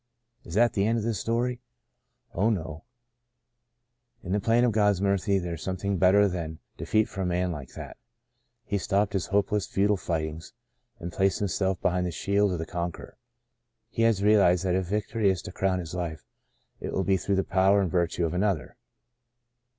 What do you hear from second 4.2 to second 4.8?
I In the plan of